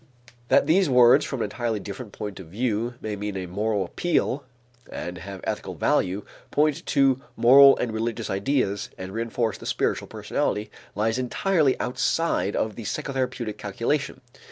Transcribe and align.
That 0.47 0.65
these 0.65 0.89
words 0.89 1.25
from 1.25 1.41
an 1.41 1.43
entirely 1.43 1.79
different 1.79 2.11
point 2.11 2.39
of 2.39 2.47
view 2.47 2.95
may 3.01 3.15
mean 3.15 3.37
a 3.37 3.45
moral 3.45 3.85
appeal 3.85 4.43
and 4.91 5.19
have 5.19 5.41
ethical 5.43 5.75
value, 5.75 6.25
point 6.49 6.83
to 6.87 7.21
moral 7.35 7.77
and 7.77 7.93
religious 7.93 8.27
ideas 8.27 8.89
and 8.97 9.11
reënforce 9.11 9.59
the 9.59 9.67
spiritual 9.67 10.07
personality, 10.07 10.71
lies 10.95 11.19
entirely 11.19 11.79
outside 11.79 12.55
of 12.55 12.75
the 12.77 12.83
psychotherapeutic 12.83 13.59
calculation. 13.59 14.21